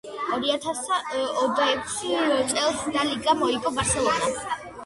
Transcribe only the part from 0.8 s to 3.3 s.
ოცდაექვს წელს ლა